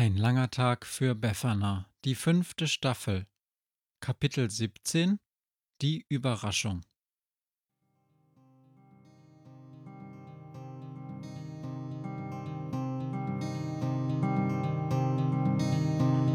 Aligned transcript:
Ein 0.00 0.16
langer 0.16 0.48
Tag 0.48 0.86
für 0.86 1.16
Befana, 1.16 1.86
die 2.04 2.14
fünfte 2.14 2.68
Staffel. 2.68 3.26
Kapitel 3.98 4.48
17 4.48 5.18
Die 5.82 6.06
Überraschung. 6.08 6.82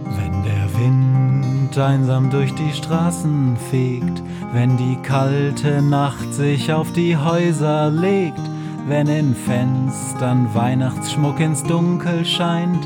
Wenn 0.08 0.44
der 0.44 0.78
Wind 0.78 1.78
einsam 1.78 2.30
durch 2.32 2.54
die 2.56 2.74
Straßen 2.74 3.56
fegt, 3.72 4.22
wenn 4.52 4.76
die 4.76 4.98
kalte 5.04 5.82
Nacht 5.82 6.34
sich 6.34 6.74
auf 6.74 6.92
die 6.92 7.16
Häuser 7.16 7.90
legt, 7.90 8.42
wenn 8.90 9.08
in 9.08 9.34
Fenstern 9.34 10.54
Weihnachtsschmuck 10.54 11.40
ins 11.40 11.64
Dunkel 11.64 12.26
scheint, 12.26 12.86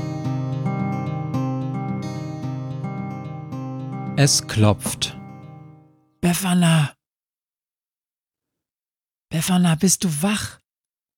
Es 4.23 4.45
klopft. 4.45 5.17
Befana! 6.21 6.95
Befana, 9.31 9.73
bist 9.73 10.03
du 10.03 10.21
wach? 10.21 10.59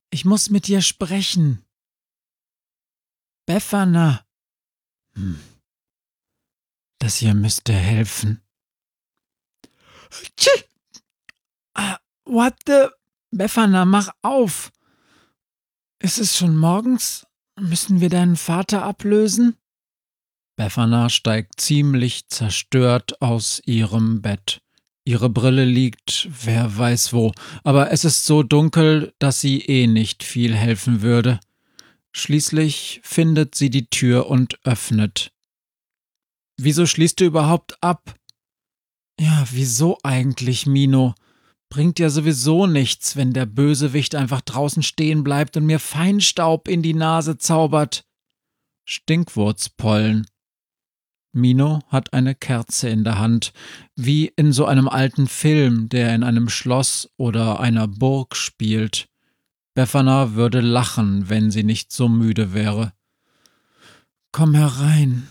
Ich 0.10 0.24
muss 0.24 0.50
mit 0.50 0.68
dir 0.68 0.82
sprechen. 0.82 1.66
Befana! 3.46 4.26
Hm. 5.16 5.38
Das 7.00 7.18
hier 7.18 7.34
müsste 7.34 7.74
helfen. 7.74 8.42
Tsch! 10.38 10.64
Ah, 11.74 12.00
what 12.24 12.56
the? 12.66 12.88
Befana, 13.32 13.84
mach 13.84 14.12
auf! 14.22 14.72
Ist 16.00 16.20
es 16.20 16.38
schon 16.38 16.56
morgens? 16.56 17.28
Müssen 17.60 18.00
wir 18.00 18.10
deinen 18.10 18.38
Vater 18.38 18.84
ablösen? 18.84 19.58
Befana 20.56 21.10
steigt 21.10 21.60
ziemlich 21.60 22.28
zerstört 22.28 23.22
aus 23.22 23.62
ihrem 23.66 24.22
Bett. 24.22 24.62
Ihre 25.06 25.30
Brille 25.30 25.66
liegt 25.66 26.30
wer 26.44 26.78
weiß 26.78 27.12
wo, 27.14 27.34
aber 27.64 27.92
es 27.92 28.06
ist 28.06 28.26
so 28.26 28.44
dunkel, 28.44 29.14
dass 29.20 29.42
sie 29.42 29.60
eh 29.60 29.88
nicht 29.88 30.24
viel 30.24 30.56
helfen 30.56 31.02
würde. 31.02 31.40
Schließlich 32.14 33.02
findet 33.04 33.56
sie 33.56 33.70
die 33.70 33.88
Tür 33.88 34.28
und 34.28 34.60
öffnet. 34.64 35.32
Wieso 36.58 36.86
schließt 36.86 37.20
du 37.20 37.26
überhaupt 37.26 37.82
ab? 37.82 38.16
Ja, 39.20 39.46
wieso 39.52 39.98
eigentlich, 40.04 40.66
Mino? 40.68 41.16
Bringt 41.70 41.98
ja 41.98 42.10
sowieso 42.10 42.68
nichts, 42.68 43.16
wenn 43.16 43.34
der 43.34 43.48
Bösewicht 43.48 44.14
einfach 44.14 44.42
draußen 44.42 44.84
stehen 44.84 45.24
bleibt 45.24 45.58
und 45.58 45.66
mir 45.66 45.80
Feinstaub 45.80 46.68
in 46.68 46.84
die 46.84 46.94
Nase 46.94 47.40
zaubert. 47.40 48.06
Stinkwurzpollen. 48.86 50.28
Mino 51.34 51.82
hat 51.90 52.14
eine 52.14 52.36
Kerze 52.36 52.90
in 52.90 53.04
der 53.04 53.20
Hand, 53.20 53.54
wie 53.96 54.32
in 54.36 54.54
so 54.54 54.66
einem 54.66 54.88
alten 54.88 55.28
Film, 55.28 55.90
der 55.90 56.14
in 56.14 56.24
einem 56.24 56.48
Schloss 56.48 57.10
oder 57.18 57.60
einer 57.60 57.88
Burg 57.88 58.36
spielt. 58.36 59.10
Befana 59.74 60.36
würde 60.36 60.62
lachen, 60.62 61.30
wenn 61.30 61.50
sie 61.50 61.64
nicht 61.64 61.92
so 61.92 62.08
müde 62.08 62.54
wäre. 62.54 62.94
Komm 64.32 64.54
herein. 64.54 65.28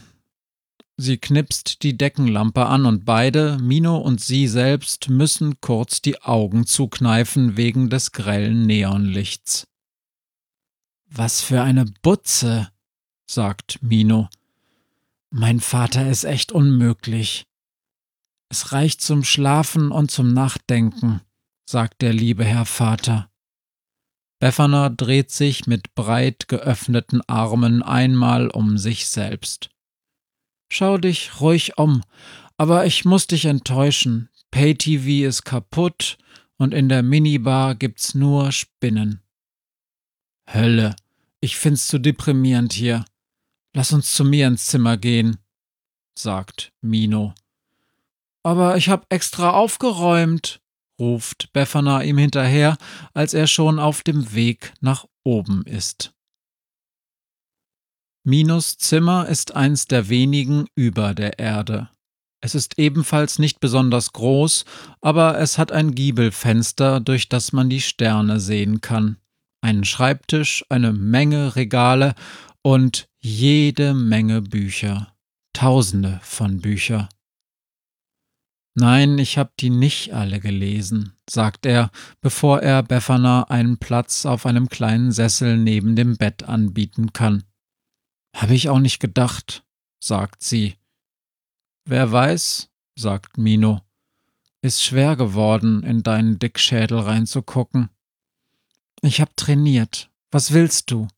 Sie 0.96 1.18
knipst 1.18 1.82
die 1.84 1.96
Deckenlampe 1.96 2.66
an 2.66 2.84
und 2.84 3.04
beide, 3.04 3.58
Mino 3.58 3.96
und 3.96 4.20
sie 4.20 4.46
selbst, 4.46 5.08
müssen 5.08 5.60
kurz 5.60 6.02
die 6.02 6.20
Augen 6.22 6.66
zukneifen 6.66 7.56
wegen 7.56 7.88
des 7.90 8.12
grellen 8.12 8.66
Neonlichts. 8.66 9.66
Was 11.08 11.40
für 11.40 11.62
eine 11.62 11.84
Butze, 12.02 12.68
sagt 13.26 13.82
Mino. 13.82 14.28
Mein 15.34 15.60
Vater 15.60 16.10
ist 16.10 16.24
echt 16.24 16.52
unmöglich. 16.52 17.46
Es 18.50 18.72
reicht 18.72 19.00
zum 19.00 19.24
Schlafen 19.24 19.90
und 19.90 20.10
zum 20.10 20.34
Nachdenken, 20.34 21.22
sagt 21.64 22.02
der 22.02 22.12
liebe 22.12 22.44
Herr 22.44 22.66
Vater. 22.66 23.30
Befana 24.40 24.90
dreht 24.90 25.30
sich 25.30 25.66
mit 25.66 25.94
breit 25.94 26.48
geöffneten 26.48 27.22
Armen 27.28 27.82
einmal 27.82 28.48
um 28.48 28.76
sich 28.76 29.06
selbst. 29.06 29.70
Schau 30.70 30.98
dich 30.98 31.40
ruhig 31.40 31.78
um, 31.78 32.02
aber 32.58 32.84
ich 32.84 33.06
muss 33.06 33.26
dich 33.26 33.46
enttäuschen. 33.46 34.28
Pay-TV 34.50 35.26
ist 35.26 35.44
kaputt 35.44 36.18
und 36.58 36.74
in 36.74 36.90
der 36.90 37.02
Minibar 37.02 37.74
gibt's 37.74 38.14
nur 38.14 38.52
Spinnen. 38.52 39.22
Hölle, 40.52 40.94
ich 41.40 41.56
find's 41.56 41.86
zu 41.86 41.98
deprimierend 41.98 42.74
hier. 42.74 43.06
Lass 43.74 43.92
uns 43.92 44.14
zu 44.14 44.24
mir 44.24 44.48
ins 44.48 44.66
Zimmer 44.66 44.96
gehen, 44.96 45.38
sagt 46.18 46.72
Mino. 46.82 47.34
Aber 48.42 48.76
ich 48.76 48.88
hab 48.88 49.06
extra 49.12 49.50
aufgeräumt, 49.50 50.60
ruft 50.98 51.52
Befana 51.52 52.02
ihm 52.02 52.18
hinterher, 52.18 52.76
als 53.14 53.34
er 53.34 53.46
schon 53.46 53.78
auf 53.78 54.02
dem 54.02 54.34
Weg 54.34 54.74
nach 54.80 55.06
oben 55.24 55.62
ist. 55.64 56.12
Minos 58.24 58.76
Zimmer 58.78 59.26
ist 59.28 59.56
eins 59.56 59.86
der 59.86 60.08
wenigen 60.08 60.66
über 60.76 61.14
der 61.14 61.38
Erde. 61.38 61.88
Es 62.40 62.54
ist 62.54 62.78
ebenfalls 62.78 63.38
nicht 63.38 63.58
besonders 63.60 64.12
groß, 64.12 64.64
aber 65.00 65.38
es 65.38 65.58
hat 65.58 65.72
ein 65.72 65.94
Giebelfenster, 65.94 67.00
durch 67.00 67.28
das 67.28 67.52
man 67.52 67.70
die 67.70 67.80
Sterne 67.80 68.38
sehen 68.38 68.80
kann, 68.80 69.16
einen 69.60 69.84
Schreibtisch, 69.84 70.64
eine 70.68 70.92
Menge 70.92 71.56
Regale 71.56 72.14
und 72.62 73.08
jede 73.20 73.94
Menge 73.94 74.42
Bücher, 74.42 75.14
tausende 75.52 76.20
von 76.22 76.60
Bücher. 76.60 77.08
Nein, 78.74 79.18
ich 79.18 79.36
hab 79.36 79.56
die 79.58 79.68
nicht 79.68 80.14
alle 80.14 80.40
gelesen, 80.40 81.12
sagt 81.28 81.66
er, 81.66 81.90
bevor 82.22 82.60
er 82.60 82.82
Befana 82.82 83.44
einen 83.44 83.76
Platz 83.76 84.24
auf 84.24 84.46
einem 84.46 84.68
kleinen 84.68 85.12
Sessel 85.12 85.58
neben 85.58 85.94
dem 85.94 86.16
Bett 86.16 86.44
anbieten 86.44 87.12
kann. 87.12 87.44
Hab 88.34 88.50
ich 88.50 88.70
auch 88.70 88.78
nicht 88.78 88.98
gedacht, 88.98 89.62
sagt 90.02 90.42
sie. 90.42 90.76
Wer 91.84 92.10
weiß, 92.12 92.70
sagt 92.94 93.36
Mino, 93.36 93.82
ist 94.62 94.82
schwer 94.82 95.16
geworden, 95.16 95.82
in 95.82 96.02
deinen 96.02 96.38
Dickschädel 96.38 97.00
reinzugucken. 97.00 97.90
Ich 99.02 99.20
hab 99.20 99.36
trainiert. 99.36 100.10
Was 100.30 100.52
willst 100.52 100.90
du? 100.90 101.08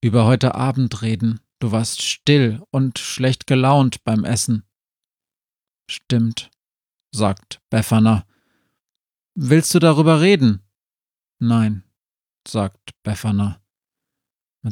Über 0.00 0.26
heute 0.26 0.54
Abend 0.54 1.02
reden. 1.02 1.40
Du 1.58 1.72
warst 1.72 2.02
still 2.02 2.62
und 2.70 2.98
schlecht 2.98 3.46
gelaunt 3.46 4.04
beim 4.04 4.24
Essen. 4.24 4.64
Stimmt, 5.90 6.50
sagt 7.10 7.60
Befana. 7.70 8.26
Willst 9.34 9.74
du 9.74 9.78
darüber 9.78 10.20
reden? 10.20 10.62
Nein, 11.40 11.84
sagt 12.46 12.90
Befana. 13.02 13.60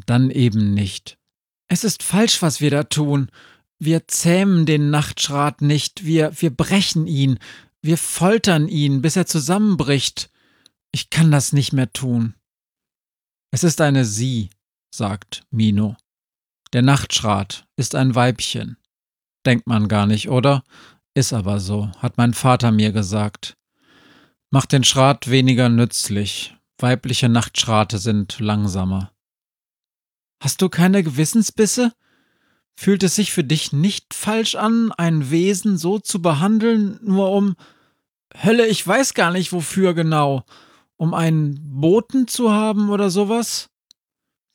Dann 0.06 0.30
eben 0.30 0.74
nicht. 0.74 1.18
Es 1.68 1.84
ist 1.84 2.02
falsch, 2.02 2.42
was 2.42 2.60
wir 2.60 2.70
da 2.70 2.84
tun. 2.84 3.30
Wir 3.78 4.06
zähmen 4.08 4.66
den 4.66 4.90
Nachtschrat 4.90 5.62
nicht, 5.62 6.04
wir, 6.04 6.32
wir 6.40 6.50
brechen 6.50 7.06
ihn, 7.06 7.38
wir 7.82 7.98
foltern 7.98 8.68
ihn, 8.68 9.02
bis 9.02 9.16
er 9.16 9.26
zusammenbricht. 9.26 10.30
Ich 10.92 11.10
kann 11.10 11.30
das 11.30 11.52
nicht 11.52 11.72
mehr 11.72 11.92
tun. 11.92 12.34
Es 13.50 13.64
ist 13.64 13.80
eine 13.80 14.04
Sie, 14.04 14.50
sagt 14.90 15.44
Mino. 15.50 15.96
Der 16.72 16.82
Nachtschrat 16.82 17.66
ist 17.76 17.94
ein 17.94 18.14
Weibchen. 18.14 18.76
Denkt 19.44 19.66
man 19.66 19.88
gar 19.88 20.06
nicht, 20.06 20.28
oder? 20.28 20.64
Ist 21.14 21.32
aber 21.32 21.60
so, 21.60 21.90
hat 21.98 22.18
mein 22.18 22.34
Vater 22.34 22.72
mir 22.72 22.92
gesagt. 22.92 23.56
Macht 24.50 24.72
den 24.72 24.84
Schrat 24.84 25.30
weniger 25.30 25.68
nützlich. 25.68 26.56
Weibliche 26.78 27.28
Nachtschrate 27.28 27.98
sind 27.98 28.38
langsamer. 28.38 29.12
Hast 30.42 30.60
du 30.60 30.68
keine 30.68 31.02
Gewissensbisse? 31.02 31.92
Fühlt 32.78 33.02
es 33.02 33.14
sich 33.14 33.32
für 33.32 33.44
dich 33.44 33.72
nicht 33.72 34.12
falsch 34.12 34.54
an, 34.54 34.92
ein 34.92 35.30
Wesen 35.30 35.78
so 35.78 35.98
zu 35.98 36.20
behandeln, 36.20 36.98
nur 37.02 37.30
um 37.32 37.56
Hölle, 38.42 38.66
ich 38.66 38.86
weiß 38.86 39.14
gar 39.14 39.30
nicht 39.30 39.52
wofür 39.52 39.94
genau. 39.94 40.44
Um 40.96 41.14
einen 41.14 41.80
Boten 41.80 42.28
zu 42.28 42.52
haben 42.52 42.90
oder 42.90 43.10
sowas? 43.10 43.70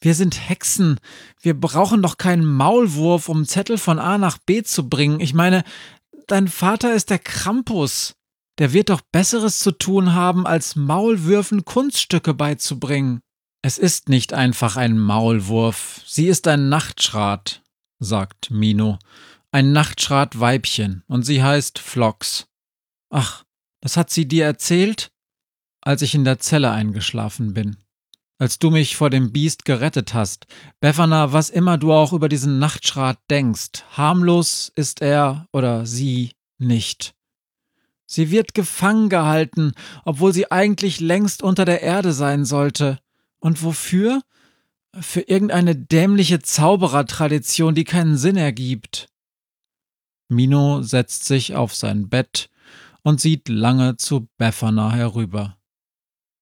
Wir 0.01 0.15
sind 0.15 0.49
Hexen. 0.49 0.99
Wir 1.41 1.53
brauchen 1.53 2.01
doch 2.01 2.17
keinen 2.17 2.43
Maulwurf, 2.43 3.29
um 3.29 3.45
Zettel 3.45 3.77
von 3.77 3.99
A 3.99 4.17
nach 4.17 4.39
B 4.39 4.63
zu 4.63 4.89
bringen. 4.89 5.19
Ich 5.19 5.35
meine, 5.35 5.63
dein 6.27 6.47
Vater 6.47 6.95
ist 6.95 7.11
der 7.11 7.19
Krampus. 7.19 8.15
Der 8.57 8.73
wird 8.73 8.89
doch 8.89 9.01
Besseres 9.01 9.59
zu 9.59 9.71
tun 9.71 10.13
haben, 10.13 10.47
als 10.47 10.75
Maulwürfen 10.75 11.65
Kunststücke 11.65 12.33
beizubringen. 12.33 13.21
Es 13.61 13.77
ist 13.77 14.09
nicht 14.09 14.33
einfach 14.33 14.75
ein 14.75 14.97
Maulwurf. 14.97 16.01
Sie 16.05 16.27
ist 16.27 16.47
ein 16.47 16.67
Nachtschrat, 16.67 17.61
sagt 17.99 18.49
Mino. 18.49 18.97
Ein 19.51 19.71
Nachtschrat-Weibchen. 19.71 21.03
Und 21.07 21.23
sie 21.23 21.43
heißt 21.43 21.77
Flox. 21.77 22.47
Ach, 23.11 23.43
das 23.81 23.97
hat 23.97 24.09
sie 24.09 24.27
dir 24.27 24.45
erzählt? 24.45 25.11
Als 25.81 26.01
ich 26.01 26.15
in 26.15 26.23
der 26.23 26.39
Zelle 26.39 26.71
eingeschlafen 26.71 27.53
bin 27.53 27.77
als 28.41 28.57
du 28.57 28.71
mich 28.71 28.95
vor 28.95 29.11
dem 29.11 29.31
Biest 29.31 29.65
gerettet 29.65 30.15
hast. 30.15 30.47
Befana, 30.79 31.31
was 31.31 31.51
immer 31.51 31.77
du 31.77 31.93
auch 31.93 32.11
über 32.11 32.27
diesen 32.27 32.57
Nachtschrat 32.57 33.19
denkst, 33.29 33.83
harmlos 33.91 34.71
ist 34.75 35.03
er 35.03 35.47
oder 35.53 35.85
sie 35.85 36.31
nicht. 36.57 37.13
Sie 38.07 38.31
wird 38.31 38.55
gefangen 38.55 39.09
gehalten, 39.09 39.73
obwohl 40.05 40.33
sie 40.33 40.49
eigentlich 40.49 40.99
längst 40.99 41.43
unter 41.43 41.65
der 41.65 41.83
Erde 41.83 42.13
sein 42.13 42.43
sollte. 42.43 42.97
Und 43.39 43.61
wofür? 43.61 44.23
Für 44.99 45.21
irgendeine 45.21 45.75
dämliche 45.75 46.39
Zauberertradition, 46.39 47.75
die 47.75 47.83
keinen 47.83 48.17
Sinn 48.17 48.37
ergibt. 48.37 49.07
Mino 50.29 50.81
setzt 50.81 51.25
sich 51.25 51.53
auf 51.53 51.75
sein 51.75 52.09
Bett 52.09 52.49
und 53.03 53.21
sieht 53.21 53.49
lange 53.49 53.97
zu 53.97 54.29
Befana 54.39 54.93
herüber. 54.93 55.60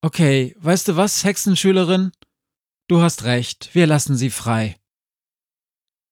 Okay, 0.02 0.56
weißt 0.60 0.88
du 0.88 0.96
was, 0.96 1.26
Hexenschülerin? 1.26 2.12
Du 2.88 3.02
hast 3.02 3.26
recht, 3.26 3.76
wir 3.76 3.86
lassen 3.86 4.16
sie 4.16 4.30
frei. 4.30 4.80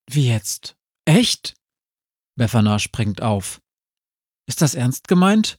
Wie 0.09 0.27
jetzt? 0.27 0.75
Echt? 1.05 1.55
Befana 2.35 2.79
springt 2.79 3.21
auf. 3.21 3.61
Ist 4.45 4.61
das 4.61 4.75
ernst 4.75 5.07
gemeint? 5.07 5.57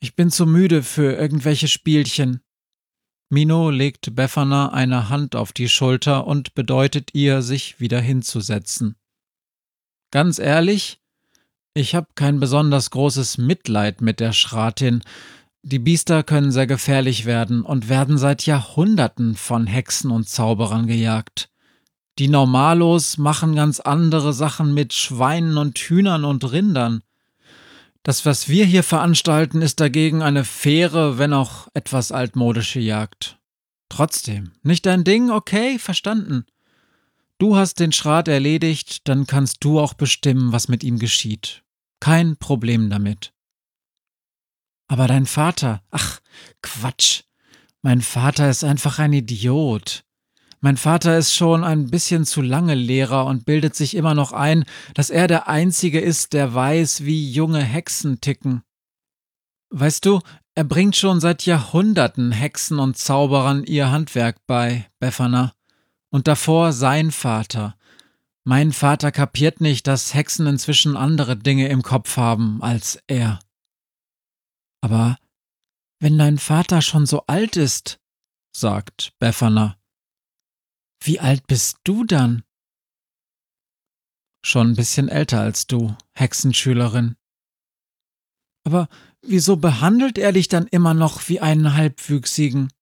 Ich 0.00 0.16
bin 0.16 0.30
zu 0.30 0.46
müde 0.46 0.82
für 0.82 1.12
irgendwelche 1.12 1.68
Spielchen. 1.68 2.40
Mino 3.28 3.70
legt 3.70 4.16
Befana 4.16 4.72
eine 4.72 5.10
Hand 5.10 5.36
auf 5.36 5.52
die 5.52 5.68
Schulter 5.68 6.26
und 6.26 6.54
bedeutet 6.54 7.14
ihr, 7.14 7.42
sich 7.42 7.78
wieder 7.78 8.00
hinzusetzen. 8.00 8.96
Ganz 10.10 10.38
ehrlich, 10.38 11.00
ich 11.74 11.94
habe 11.94 12.08
kein 12.14 12.40
besonders 12.40 12.90
großes 12.90 13.38
Mitleid 13.38 14.00
mit 14.00 14.18
der 14.18 14.32
Schratin, 14.32 15.02
die 15.62 15.78
Biester 15.78 16.22
können 16.22 16.52
sehr 16.52 16.66
gefährlich 16.66 17.26
werden 17.26 17.62
und 17.62 17.88
werden 17.88 18.16
seit 18.16 18.46
Jahrhunderten 18.46 19.36
von 19.36 19.66
Hexen 19.66 20.10
und 20.10 20.28
Zauberern 20.28 20.86
gejagt. 20.86 21.50
Die 22.18 22.28
Normalos 22.28 23.18
machen 23.18 23.54
ganz 23.54 23.80
andere 23.80 24.32
Sachen 24.32 24.74
mit 24.74 24.92
Schweinen 24.92 25.58
und 25.58 25.78
Hühnern 25.78 26.24
und 26.24 26.50
Rindern. 26.50 27.02
Das, 28.02 28.24
was 28.24 28.48
wir 28.48 28.64
hier 28.64 28.82
veranstalten, 28.82 29.60
ist 29.60 29.80
dagegen 29.80 30.22
eine 30.22 30.44
faire, 30.44 31.18
wenn 31.18 31.34
auch 31.34 31.68
etwas 31.74 32.12
altmodische 32.12 32.80
Jagd. 32.80 33.38
Trotzdem, 33.90 34.52
nicht 34.62 34.86
dein 34.86 35.04
Ding, 35.04 35.30
okay, 35.30 35.78
verstanden. 35.78 36.46
Du 37.38 37.56
hast 37.56 37.80
den 37.80 37.92
Schrat 37.92 38.28
erledigt, 38.28 39.08
dann 39.08 39.26
kannst 39.26 39.64
du 39.64 39.80
auch 39.80 39.94
bestimmen, 39.94 40.52
was 40.52 40.68
mit 40.68 40.84
ihm 40.84 40.98
geschieht. 40.98 41.62
Kein 42.00 42.36
Problem 42.36 42.88
damit. 42.88 43.32
Aber 44.90 45.06
dein 45.06 45.26
Vater, 45.26 45.82
ach, 45.92 46.18
Quatsch. 46.62 47.22
Mein 47.80 48.00
Vater 48.00 48.50
ist 48.50 48.64
einfach 48.64 48.98
ein 48.98 49.12
Idiot. 49.12 50.02
Mein 50.60 50.76
Vater 50.76 51.16
ist 51.16 51.32
schon 51.32 51.62
ein 51.62 51.92
bisschen 51.92 52.26
zu 52.26 52.42
lange 52.42 52.74
Lehrer 52.74 53.26
und 53.26 53.44
bildet 53.44 53.76
sich 53.76 53.94
immer 53.94 54.14
noch 54.14 54.32
ein, 54.32 54.64
dass 54.94 55.08
er 55.08 55.28
der 55.28 55.46
Einzige 55.46 56.00
ist, 56.00 56.32
der 56.32 56.54
weiß, 56.54 57.04
wie 57.04 57.30
junge 57.30 57.62
Hexen 57.62 58.20
ticken. 58.20 58.64
Weißt 59.70 60.04
du, 60.06 60.18
er 60.56 60.64
bringt 60.64 60.96
schon 60.96 61.20
seit 61.20 61.46
Jahrhunderten 61.46 62.32
Hexen 62.32 62.80
und 62.80 62.98
Zauberern 62.98 63.62
ihr 63.62 63.92
Handwerk 63.92 64.44
bei, 64.48 64.90
Befana. 64.98 65.52
Und 66.10 66.26
davor 66.26 66.72
sein 66.72 67.12
Vater. 67.12 67.76
Mein 68.42 68.72
Vater 68.72 69.12
kapiert 69.12 69.60
nicht, 69.60 69.86
dass 69.86 70.14
Hexen 70.14 70.48
inzwischen 70.48 70.96
andere 70.96 71.36
Dinge 71.36 71.68
im 71.68 71.82
Kopf 71.82 72.16
haben 72.16 72.60
als 72.60 72.98
er. 73.06 73.38
Aber 74.82 75.18
wenn 76.00 76.18
dein 76.18 76.38
Vater 76.38 76.82
schon 76.82 77.06
so 77.06 77.26
alt 77.26 77.56
ist, 77.56 78.00
sagt 78.56 79.12
Befana, 79.18 79.78
wie 81.02 81.20
alt 81.20 81.46
bist 81.46 81.78
du 81.84 82.04
dann? 82.04 82.44
Schon 84.44 84.70
ein 84.70 84.76
bisschen 84.76 85.08
älter 85.08 85.40
als 85.40 85.66
du, 85.66 85.96
Hexenschülerin. 86.14 87.16
Aber 88.66 88.88
wieso 89.22 89.56
behandelt 89.56 90.18
er 90.18 90.32
dich 90.32 90.48
dann 90.48 90.66
immer 90.66 90.94
noch 90.94 91.28
wie 91.28 91.40
einen 91.40 91.74
Halbwüchsigen? 91.74 92.72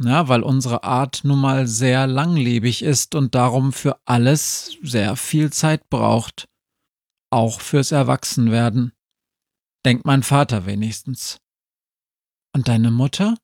Ja, 0.00 0.28
weil 0.28 0.44
unsere 0.44 0.84
Art 0.84 1.22
nun 1.24 1.40
mal 1.40 1.66
sehr 1.66 2.06
langlebig 2.06 2.82
ist 2.82 3.16
und 3.16 3.34
darum 3.34 3.72
für 3.72 4.00
alles 4.04 4.76
sehr 4.82 5.16
viel 5.16 5.52
Zeit 5.52 5.88
braucht. 5.90 6.48
Auch 7.30 7.60
fürs 7.60 7.90
Erwachsenwerden 7.90 8.92
denkt 9.84 10.04
mein 10.04 10.22
Vater 10.22 10.66
wenigstens. 10.66 11.40
Und 12.54 12.68
deine 12.68 12.90
Mutter? 12.90 13.36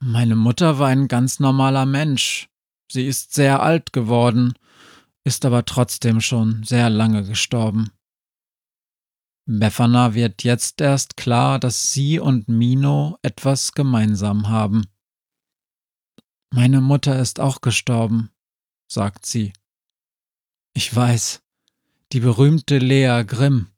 Meine 0.00 0.36
Mutter 0.36 0.78
war 0.78 0.88
ein 0.88 1.08
ganz 1.08 1.40
normaler 1.40 1.86
Mensch. 1.86 2.48
Sie 2.90 3.06
ist 3.06 3.34
sehr 3.34 3.62
alt 3.62 3.92
geworden, 3.92 4.54
ist 5.24 5.44
aber 5.44 5.64
trotzdem 5.64 6.20
schon 6.20 6.62
sehr 6.62 6.88
lange 6.88 7.24
gestorben. 7.24 7.90
Befana 9.50 10.14
wird 10.14 10.44
jetzt 10.44 10.80
erst 10.80 11.16
klar, 11.16 11.58
dass 11.58 11.92
sie 11.92 12.18
und 12.18 12.48
Mino 12.48 13.18
etwas 13.22 13.72
gemeinsam 13.72 14.48
haben. 14.48 14.86
Meine 16.52 16.80
Mutter 16.80 17.18
ist 17.18 17.40
auch 17.40 17.60
gestorben, 17.60 18.30
sagt 18.90 19.26
sie. 19.26 19.52
Ich 20.74 20.94
weiß, 20.94 21.42
die 22.12 22.20
berühmte 22.20 22.78
Lea 22.78 23.22
Grimm. 23.26 23.68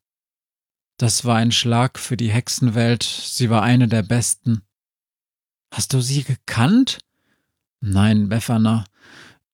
Das 1.00 1.25
war 1.25 1.37
ein 1.37 1.50
Schlag 1.50 1.99
für 1.99 2.19
die 2.19 2.30
Hexenwelt, 2.30 3.02
sie 3.02 3.49
war 3.49 3.62
eine 3.62 3.88
der 3.88 4.02
besten. 4.02 4.61
Hast 5.73 5.95
du 5.95 6.02
sie 6.02 6.25
gekannt? 6.25 6.99
Nein, 7.80 8.28
Befana. 8.28 8.85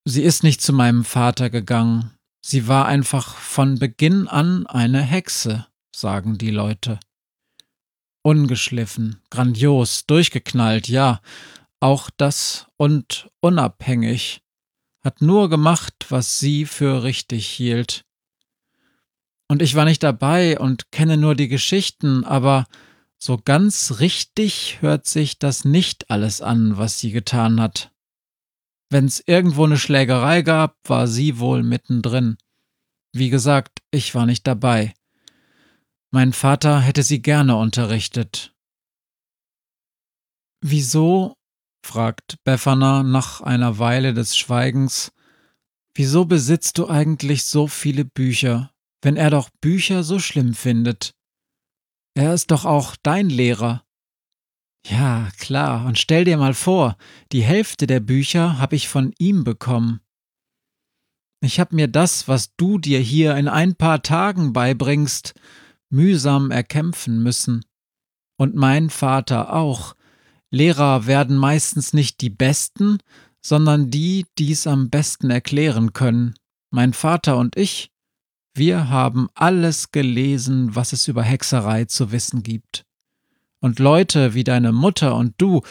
Sie 0.05 0.25
ist 0.25 0.43
nicht 0.43 0.61
zu 0.61 0.73
meinem 0.73 1.05
Vater 1.05 1.49
gegangen. 1.49 2.11
Sie 2.41 2.67
war 2.67 2.87
einfach 2.87 3.37
von 3.37 3.79
Beginn 3.79 4.26
an 4.26 4.67
eine 4.67 5.03
Hexe, 5.03 5.69
sagen 5.95 6.37
die 6.37 6.50
Leute. 6.50 6.99
Ungeschliffen, 8.23 9.21
grandios, 9.31 10.05
durchgeknallt, 10.05 10.88
ja, 10.88 11.21
auch 11.79 12.11
das 12.17 12.67
und 12.76 13.31
unabhängig. 13.38 14.43
Hat 15.05 15.23
nur 15.23 15.49
gemacht, 15.49 16.07
was 16.09 16.41
sie 16.41 16.67
für 16.67 17.05
richtig 17.05 17.47
hielt. 17.47 18.06
Und 19.49 19.62
ich 19.62 19.75
war 19.75 19.85
nicht 19.85 20.03
dabei 20.03 20.59
und 20.59 20.91
kenne 20.91 21.17
nur 21.17 21.35
die 21.35 21.49
Geschichten, 21.49 22.25
aber 22.25 22.67
so 23.19 23.38
ganz 23.38 24.00
richtig 24.00 24.79
hört 24.81 25.07
sich 25.07 25.38
das 25.38 25.65
nicht 25.65 26.11
alles 26.11 26.41
an, 26.41 26.76
was 26.76 26.99
sie 26.99 27.12
getan 27.12 27.61
hat. 27.61 27.93
Wenn's 28.91 29.23
irgendwo 29.25 29.65
eine 29.65 29.79
Schlägerei 29.79 30.43
gab, 30.43 30.76
war 30.85 31.07
sie 31.07 31.38
wohl 31.38 31.62
mittendrin. 31.62 32.37
Wie 33.12 33.31
gesagt, 33.31 33.83
ich 33.91 34.15
war 34.15 34.26
nicht 34.26 34.47
dabei. 34.47 34.95
Mein 36.11 36.33
Vater 36.33 36.81
hätte 36.81 37.03
sie 37.03 37.21
gerne 37.21 37.57
unterrichtet. 37.57 38.55
Wieso, 40.61 41.37
fragt 41.85 42.37
Befana 42.45 43.03
nach 43.03 43.41
einer 43.41 43.79
Weile 43.79 44.15
des 44.15 44.37
Schweigens, 44.37 45.12
wieso 45.95 46.25
besitzt 46.25 46.79
du 46.79 46.88
eigentlich 46.88 47.45
so 47.45 47.67
viele 47.67 48.05
Bücher? 48.05 48.73
Wenn 49.03 49.17
er 49.17 49.31
doch 49.31 49.50
Bücher 49.61 50.03
so 50.03 50.19
schlimm 50.19 50.55
findet? 50.55 51.15
Er 52.15 52.33
ist 52.33 52.50
doch 52.50 52.65
auch 52.65 52.97
dein 53.03 53.29
Lehrer. 53.29 53.85
Ja, 54.87 55.29
klar, 55.38 55.85
und 55.85 55.99
stell 55.99 56.25
dir 56.25 56.37
mal 56.37 56.55
vor, 56.55 56.97
die 57.33 57.43
Hälfte 57.43 57.87
der 57.87 58.00
Bücher 58.00 58.59
habe 58.59 58.76
ich 58.76 58.88
von 58.88 59.12
ihm 59.19 59.45
bekommen. 59.45 60.00
Ich 61.41 61.61
hab 61.61 61.73
mir 61.73 61.88
das, 61.88 62.29
was 62.29 62.55
du 62.57 62.79
dir 62.79 63.00
hier 63.00 63.37
in 63.37 63.49
ein 63.49 63.75
paar 63.75 64.03
Tagen 64.03 64.53
beibringst, 64.53 65.35
mühsam 65.91 66.50
erkämpfen 66.50 67.23
müssen. 67.23 67.65
Und 68.38 68.55
mein 68.55 68.91
Vater 68.91 69.53
auch. 69.53 69.95
Lehrer 70.50 71.07
werden 71.07 71.37
meistens 71.37 71.93
nicht 71.93 72.21
die 72.21 72.31
Besten, 72.31 72.99
sondern 73.45 73.91
die, 73.91 74.26
die 74.38 74.53
es 74.53 74.67
am 74.67 74.91
besten 74.91 75.31
erklären 75.31 75.93
können. 75.93 76.35
Mein 76.71 76.93
Vater 76.93 77.37
und 77.37 77.57
ich, 77.57 77.91
wir 78.57 78.89
haben 78.89 79.29
alles 79.35 79.93
gelesen, 79.93 80.75
was 80.75 80.93
es 80.93 81.09
über 81.09 81.23
Hexerei 81.23 81.85
zu 81.85 82.13
wissen 82.13 82.43
gibt. 82.43 82.85
Und 83.61 83.79
Leute 83.79 84.35
wie 84.35 84.45
deine 84.45 84.73
Mutter 84.73 85.15
und 85.17 85.35
du, 85.39 85.63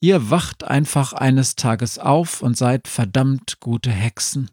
ihr 0.00 0.30
wacht 0.30 0.64
einfach 0.64 1.12
eines 1.12 1.56
Tages 1.56 1.98
auf 1.98 2.42
und 2.42 2.56
seid 2.56 2.88
verdammt 2.88 3.60
gute 3.60 3.90
Hexen. 3.90 4.50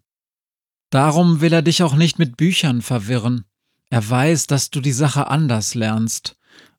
Darum 0.90 1.42
will 1.42 1.54
er 1.54 1.62
dich 1.62 1.84
auch 1.84 1.96
nicht 1.96 2.20
mit 2.20 2.38
Büchern 2.38 2.82
verwirren. 2.82 3.46
Er 3.90 4.08
weiß, 4.08 4.48
dass 4.48 4.70
du 4.70 4.82
die 4.82 4.92
Sache 4.92 5.28
anders 5.28 5.76
lernst 5.76 6.36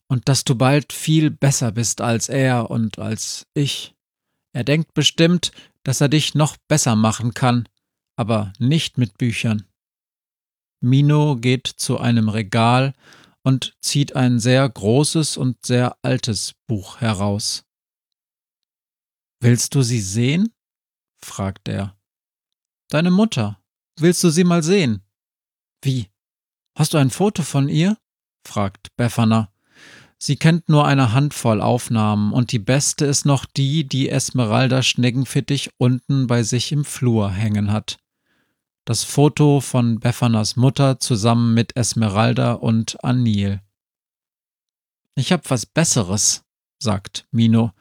und 0.08 0.28
dass 0.28 0.44
du 0.44 0.54
bald 0.54 0.92
viel 0.92 1.30
besser 1.30 1.72
bist 1.72 2.00
als 2.00 2.28
er 2.28 2.70
und 2.70 2.98
als 2.98 3.46
ich. 3.54 3.94
Er 4.52 4.64
denkt 4.64 4.94
bestimmt, 4.94 5.52
dass 5.84 6.00
er 6.00 6.08
dich 6.08 6.34
noch 6.34 6.56
besser 6.68 6.96
machen 6.96 7.34
kann, 7.34 7.68
aber 8.16 8.52
nicht 8.58 8.98
mit 8.98 9.16
Büchern. 9.18 9.64
Mino 10.80 11.36
geht 11.36 11.66
zu 11.66 11.98
einem 11.98 12.28
Regal 12.28 12.94
und 13.42 13.76
zieht 13.80 14.16
ein 14.16 14.38
sehr 14.38 14.68
großes 14.68 15.36
und 15.36 15.64
sehr 15.64 15.96
altes 16.02 16.54
Buch 16.66 17.00
heraus. 17.00 17.64
Willst 19.40 19.74
du 19.74 19.82
sie 19.82 20.00
sehen? 20.00 20.52
fragt 21.22 21.68
er. 21.68 21.96
Deine 22.88 23.10
Mutter. 23.10 23.60
Willst 23.98 24.22
du 24.24 24.30
sie 24.30 24.44
mal 24.44 24.62
sehen? 24.62 25.02
Wie? 25.82 26.10
Hast 26.76 26.94
du 26.94 26.98
ein 26.98 27.10
Foto 27.10 27.42
von 27.42 27.68
ihr? 27.68 27.98
fragt 28.46 28.94
Befana. 28.96 29.52
Sie 30.18 30.36
kennt 30.36 30.68
nur 30.68 30.86
eine 30.86 31.12
Handvoll 31.12 31.62
Aufnahmen 31.62 32.32
und 32.32 32.52
die 32.52 32.58
beste 32.58 33.06
ist 33.06 33.24
noch 33.24 33.46
die, 33.46 33.84
die 33.84 34.10
Esmeralda 34.10 34.82
Schneckenfittich 34.82 35.70
unten 35.78 36.26
bei 36.26 36.42
sich 36.42 36.72
im 36.72 36.84
Flur 36.84 37.30
hängen 37.30 37.72
hat. 37.72 37.98
Das 38.84 39.04
Foto 39.04 39.60
von 39.60 40.00
Befanas 40.00 40.56
Mutter 40.56 40.98
zusammen 40.98 41.54
mit 41.54 41.76
Esmeralda 41.76 42.54
und 42.54 43.02
Anil. 43.04 43.60
Ich 45.14 45.32
hab 45.32 45.50
was 45.50 45.66
Besseres, 45.66 46.44
sagt 46.78 47.26
Mino. 47.30 47.72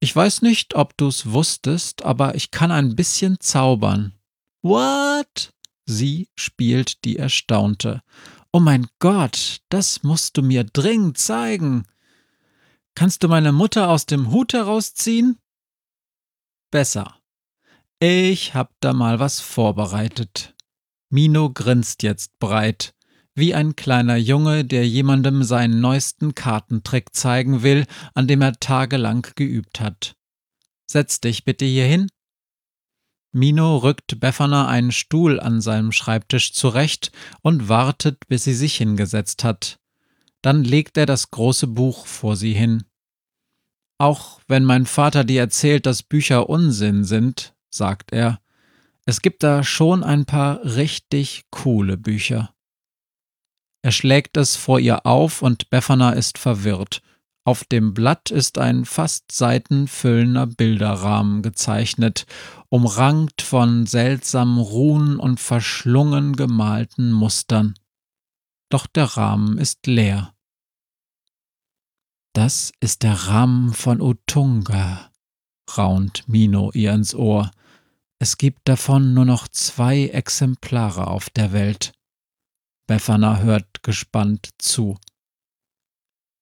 Ich 0.00 0.14
weiß 0.14 0.42
nicht, 0.42 0.74
ob 0.74 0.96
du's 0.96 1.30
wusstest, 1.30 2.04
aber 2.04 2.34
ich 2.34 2.50
kann 2.50 2.70
ein 2.70 2.96
bisschen 2.96 3.38
zaubern. 3.40 4.14
What? 4.62 5.52
Sie 5.86 6.28
spielt 6.36 7.04
die 7.04 7.16
Erstaunte. 7.16 8.02
Oh 8.52 8.60
mein 8.60 8.86
Gott, 8.98 9.60
das 9.68 10.02
musst 10.02 10.36
du 10.36 10.42
mir 10.42 10.64
dringend 10.64 11.18
zeigen. 11.18 11.86
Kannst 12.94 13.22
du 13.22 13.28
meine 13.28 13.52
Mutter 13.52 13.88
aus 13.88 14.06
dem 14.06 14.30
Hut 14.30 14.52
herausziehen? 14.52 15.38
Besser. 16.70 17.20
Ich 18.00 18.54
hab 18.54 18.72
da 18.80 18.92
mal 18.92 19.20
was 19.20 19.40
vorbereitet. 19.40 20.54
Mino 21.10 21.50
grinst 21.50 22.02
jetzt 22.02 22.38
breit, 22.38 22.94
wie 23.34 23.54
ein 23.54 23.76
kleiner 23.76 24.16
Junge, 24.16 24.64
der 24.64 24.86
jemandem 24.86 25.42
seinen 25.42 25.80
neuesten 25.80 26.34
Kartentrick 26.34 27.14
zeigen 27.14 27.62
will, 27.62 27.86
an 28.14 28.26
dem 28.26 28.42
er 28.42 28.54
tagelang 28.54 29.26
geübt 29.34 29.80
hat. 29.80 30.16
Setz 30.90 31.20
dich 31.20 31.44
bitte 31.44 31.64
hier 31.64 31.86
hin. 31.86 32.08
Mino 33.32 33.78
rückt 33.78 34.20
Befana 34.20 34.68
einen 34.68 34.92
Stuhl 34.92 35.40
an 35.40 35.60
seinem 35.60 35.90
Schreibtisch 35.90 36.52
zurecht 36.52 37.10
und 37.42 37.68
wartet, 37.68 38.28
bis 38.28 38.44
sie 38.44 38.54
sich 38.54 38.76
hingesetzt 38.76 39.42
hat. 39.42 39.80
Dann 40.40 40.62
legt 40.62 40.96
er 40.96 41.06
das 41.06 41.30
große 41.30 41.66
Buch 41.66 42.06
vor 42.06 42.36
sie 42.36 42.52
hin. 42.52 42.84
Auch 43.98 44.40
wenn 44.46 44.64
mein 44.64 44.86
Vater 44.86 45.24
dir 45.24 45.40
erzählt, 45.40 45.86
dass 45.86 46.02
Bücher 46.02 46.48
Unsinn 46.48 47.04
sind, 47.04 47.53
sagt 47.74 48.12
er, 48.12 48.40
es 49.06 49.20
gibt 49.20 49.42
da 49.42 49.62
schon 49.62 50.02
ein 50.02 50.24
paar 50.24 50.64
richtig 50.64 51.44
coole 51.50 51.96
Bücher. 51.96 52.54
Er 53.82 53.92
schlägt 53.92 54.38
es 54.38 54.56
vor 54.56 54.80
ihr 54.80 55.04
auf 55.04 55.42
und 55.42 55.68
Befana 55.68 56.12
ist 56.12 56.38
verwirrt. 56.38 57.02
Auf 57.46 57.64
dem 57.64 57.92
Blatt 57.92 58.30
ist 58.30 58.56
ein 58.56 58.86
fast 58.86 59.30
seitenfüllender 59.30 60.46
Bilderrahmen 60.46 61.42
gezeichnet, 61.42 62.24
umrankt 62.70 63.42
von 63.42 63.84
seltsamen 63.84 64.58
Runen 64.58 65.18
und 65.18 65.38
verschlungen 65.38 66.34
gemalten 66.34 67.12
Mustern. 67.12 67.74
Doch 68.70 68.86
der 68.86 69.04
Rahmen 69.04 69.58
ist 69.58 69.86
leer. 69.86 70.34
Das 72.32 72.72
ist 72.80 73.02
der 73.02 73.28
Rahmen 73.28 73.74
von 73.74 74.00
Utunga, 74.00 75.10
raunt 75.76 76.26
Mino 76.26 76.70
ihr 76.72 76.92
ins 76.92 77.14
Ohr. 77.14 77.50
Es 78.18 78.38
gibt 78.38 78.68
davon 78.68 79.14
nur 79.14 79.24
noch 79.24 79.48
zwei 79.48 80.06
Exemplare 80.06 81.08
auf 81.08 81.30
der 81.30 81.52
Welt. 81.52 81.92
Befana 82.86 83.38
hört 83.38 83.82
gespannt 83.82 84.50
zu. 84.58 84.98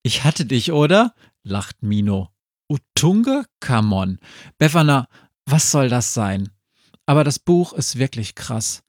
Ich 0.03 0.25
hatte 0.25 0.45
dich, 0.45 0.73
oder? 0.73 1.15
lacht 1.45 1.83
Mino. 1.83 2.31
Utunge? 2.69 3.47
Come 3.61 3.95
on. 3.95 4.19
Befana, 4.59 5.09
was 5.47 5.71
soll 5.71 5.89
das 5.89 6.15
sein? 6.15 6.51
Aber 7.07 7.25
das 7.25 7.39
Buch 7.39 7.73
ist 7.73 7.99
wirklich 7.99 8.35
krass. 8.35 8.83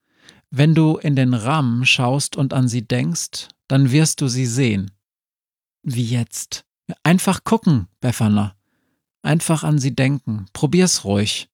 Wenn 0.50 0.74
du 0.74 0.96
in 0.96 1.16
den 1.16 1.34
Rahmen 1.34 1.84
schaust 1.84 2.36
und 2.36 2.52
an 2.52 2.68
sie 2.68 2.86
denkst, 2.86 3.48
dann 3.68 3.90
wirst 3.90 4.20
du 4.20 4.28
sie 4.28 4.46
sehen. 4.46 4.90
Wie 5.82 6.04
jetzt? 6.04 6.64
Einfach 7.02 7.44
gucken, 7.44 7.88
Befana. 8.00 8.56
Einfach 9.22 9.64
an 9.64 9.78
sie 9.78 9.94
denken. 9.94 10.46
Probier's 10.52 11.04
ruhig. 11.04 11.48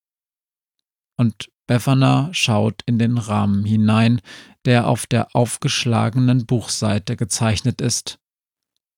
Und 1.21 1.51
Befana 1.67 2.31
schaut 2.33 2.81
in 2.87 2.99
den 2.99 3.19
Rahmen 3.19 3.67
hinein, 3.67 4.23
der 4.65 4.89
auf 4.89 5.05
der 5.07 5.37
aufgeschlagenen 5.37 6.47
Buchseite 6.47 7.15
gezeichnet 7.15 7.83
ist. 7.83 8.19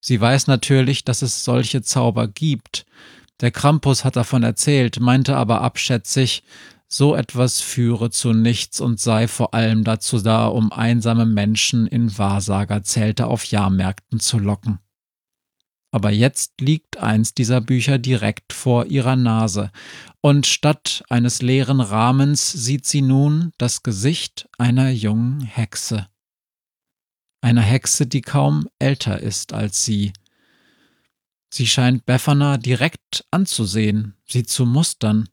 Sie 0.01 0.21
weiß 0.21 0.47
natürlich, 0.47 1.03
dass 1.03 1.23
es 1.23 1.43
solche 1.43 1.83
Zauber 1.83 2.29
gibt. 2.29 2.87
Der 3.41 3.51
Krampus 3.51 4.05
hat 4.05 4.15
davon 4.15 4.45
erzählt, 4.45 5.01
meinte 5.01 5.37
aber 5.37 5.63
abschätzig, 5.63 6.45
so 6.87 7.17
etwas 7.17 7.61
führe 7.61 8.11
zu 8.11 8.33
nichts 8.33 8.81
und 8.81 9.01
sei 9.01 9.27
vor 9.27 9.53
allem 9.53 9.83
dazu 9.83 10.21
da, 10.21 10.47
um 10.47 10.71
einsame 10.71 11.27
Menschen 11.27 11.89
in 11.89 12.17
Wahrsagerzelte 12.17 13.27
auf 13.27 13.47
Jahrmärkten 13.47 14.21
zu 14.21 14.39
locken. 14.39 14.79
Aber 15.93 16.11
jetzt 16.11 16.61
liegt 16.61 16.97
eins 16.97 17.35
dieser 17.35 17.61
Bücher 17.61 17.99
direkt 17.99 18.53
vor 18.53 18.87
ihrer 18.87 19.15
Nase, 19.15 19.71
und 20.21 20.47
statt 20.47 21.05
eines 21.09 21.43
leeren 21.43 21.81
Rahmens 21.81 22.51
sieht 22.51 22.87
sie 22.87 23.03
nun 23.03 23.53
das 23.59 23.85
Gesicht 23.85 24.49
einer 24.59 24.91
jungen 24.91 25.43
Hexe 25.43 26.09
einer 27.43 27.63
Hexe, 27.63 28.07
die 28.07 28.23
kaum 28.23 28.69
älter 28.79 29.21
ist 29.21 29.53
als 29.53 29.85
sie. 29.85 30.13
Sie 31.53 31.67
scheint 31.67 32.07
Befana 32.07 32.57
direkt 32.57 33.27
anzusehen, 33.31 34.15
sie 34.27 34.45
zu 34.45 34.65
mustern. 34.65 35.29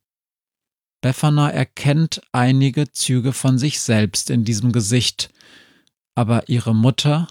Befana 1.01 1.49
erkennt 1.49 2.21
einige 2.33 2.91
Züge 2.91 3.31
von 3.31 3.57
sich 3.57 3.79
selbst 3.79 4.29
in 4.29 4.43
diesem 4.43 4.73
Gesicht, 4.73 5.29
aber 6.15 6.49
ihre 6.49 6.75
Mutter, 6.75 7.27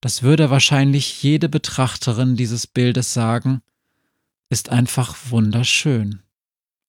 das 0.00 0.22
würde 0.22 0.50
wahrscheinlich 0.50 1.22
jede 1.22 1.48
Betrachterin 1.48 2.36
dieses 2.36 2.66
Bildes 2.66 3.12
sagen, 3.12 3.62
ist 4.50 4.68
einfach 4.68 5.16
wunderschön. 5.30 6.22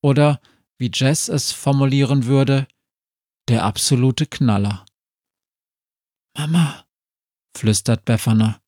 Oder, 0.01 0.41
wie 0.77 0.91
Jess 0.93 1.27
es 1.27 1.51
formulieren 1.51 2.25
würde, 2.25 2.67
der 3.47 3.65
absolute 3.65 4.25
Knaller. 4.25 4.85
Mama, 6.37 6.85
flüstert 7.57 8.05
Befana. 8.05 8.61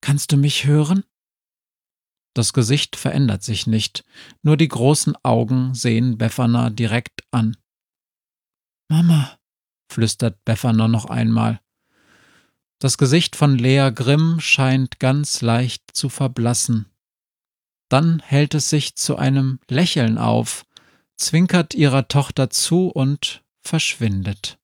Kannst 0.00 0.32
du 0.32 0.36
mich 0.36 0.64
hören? 0.64 1.04
Das 2.34 2.52
Gesicht 2.52 2.94
verändert 2.94 3.42
sich 3.42 3.66
nicht, 3.66 4.04
nur 4.42 4.56
die 4.56 4.68
großen 4.68 5.16
Augen 5.24 5.74
sehen 5.74 6.18
Befana 6.18 6.70
direkt 6.70 7.24
an. 7.32 7.56
Mama, 8.88 9.38
flüstert 9.90 10.44
Befana 10.44 10.86
noch 10.86 11.06
einmal. 11.06 11.60
Das 12.80 12.96
Gesicht 12.96 13.34
von 13.34 13.58
Lea 13.58 13.90
Grimm 13.92 14.38
scheint 14.40 15.00
ganz 15.00 15.40
leicht 15.40 15.82
zu 15.92 16.08
verblassen. 16.08 16.86
Dann 17.88 18.20
hält 18.20 18.54
es 18.54 18.70
sich 18.70 18.94
zu 18.94 19.16
einem 19.16 19.58
Lächeln 19.68 20.18
auf, 20.18 20.64
zwinkert 21.16 21.74
ihrer 21.74 22.06
Tochter 22.06 22.50
zu 22.50 22.88
und 22.88 23.42
verschwindet. 23.62 24.58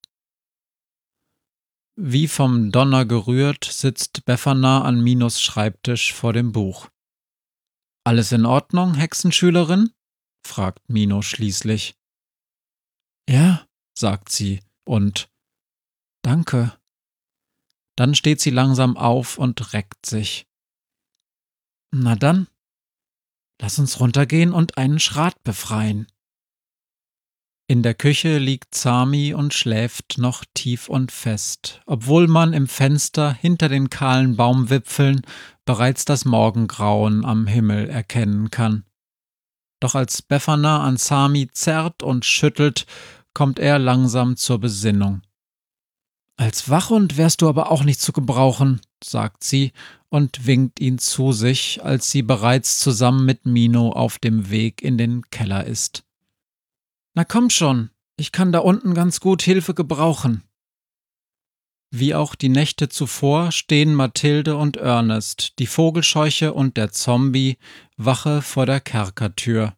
Wie 1.96 2.28
vom 2.28 2.70
Donner 2.70 3.04
gerührt 3.04 3.64
sitzt 3.64 4.24
Befana 4.24 4.82
an 4.82 5.00
Minos 5.00 5.40
Schreibtisch 5.40 6.12
vor 6.12 6.32
dem 6.32 6.52
Buch. 6.52 6.88
Alles 8.04 8.32
in 8.32 8.46
Ordnung, 8.46 8.94
Hexenschülerin? 8.94 9.90
fragt 10.46 10.88
Mino 10.90 11.22
schließlich. 11.22 11.96
Ja, 13.28 13.66
sagt 13.96 14.28
sie, 14.28 14.60
und 14.84 15.30
Danke. 16.22 16.78
Dann 17.96 18.14
steht 18.14 18.40
sie 18.40 18.50
langsam 18.50 18.96
auf 18.96 19.38
und 19.38 19.72
reckt 19.72 20.06
sich. 20.06 20.46
Na 21.92 22.16
dann, 22.16 22.48
lass 23.60 23.78
uns 23.78 24.00
runtergehen 24.00 24.52
und 24.52 24.78
einen 24.78 24.98
Schrat 24.98 25.42
befreien. 25.44 26.08
In 27.66 27.82
der 27.82 27.94
Küche 27.94 28.36
liegt 28.36 28.74
Sami 28.74 29.32
und 29.32 29.54
schläft 29.54 30.18
noch 30.18 30.44
tief 30.52 30.90
und 30.90 31.10
fest, 31.10 31.80
obwohl 31.86 32.26
man 32.28 32.52
im 32.52 32.68
Fenster 32.68 33.32
hinter 33.32 33.70
den 33.70 33.88
kahlen 33.88 34.36
Baumwipfeln 34.36 35.22
bereits 35.64 36.04
das 36.04 36.26
Morgengrauen 36.26 37.24
am 37.24 37.46
Himmel 37.46 37.88
erkennen 37.88 38.50
kann. 38.50 38.84
Doch 39.80 39.94
als 39.94 40.20
Befana 40.20 40.82
an 40.82 40.98
Sami 40.98 41.48
zerrt 41.52 42.02
und 42.02 42.26
schüttelt, 42.26 42.86
kommt 43.32 43.58
er 43.58 43.78
langsam 43.78 44.36
zur 44.36 44.60
Besinnung. 44.60 45.22
Als 46.36 46.68
Wachhund 46.68 47.16
wärst 47.16 47.42
du 47.42 47.48
aber 47.48 47.70
auch 47.70 47.84
nicht 47.84 48.00
zu 48.00 48.12
gebrauchen, 48.12 48.80
sagt 49.02 49.44
sie 49.44 49.72
und 50.08 50.46
winkt 50.46 50.80
ihn 50.80 50.98
zu 50.98 51.32
sich, 51.32 51.84
als 51.84 52.10
sie 52.10 52.22
bereits 52.22 52.78
zusammen 52.80 53.24
mit 53.24 53.46
Mino 53.46 53.90
auf 53.92 54.18
dem 54.18 54.50
Weg 54.50 54.82
in 54.82 54.98
den 54.98 55.22
Keller 55.30 55.64
ist. 55.64 56.04
Na 57.14 57.24
komm 57.24 57.50
schon, 57.50 57.90
ich 58.16 58.32
kann 58.32 58.50
da 58.50 58.58
unten 58.58 58.94
ganz 58.94 59.20
gut 59.20 59.42
Hilfe 59.42 59.74
gebrauchen. 59.74 60.42
Wie 61.92 62.16
auch 62.16 62.34
die 62.34 62.48
Nächte 62.48 62.88
zuvor 62.88 63.52
stehen 63.52 63.94
Mathilde 63.94 64.56
und 64.56 64.76
Ernest, 64.76 65.60
die 65.60 65.68
Vogelscheuche 65.68 66.52
und 66.52 66.76
der 66.76 66.90
Zombie, 66.90 67.56
Wache 67.96 68.42
vor 68.42 68.66
der 68.66 68.80
Kerkertür. 68.80 69.76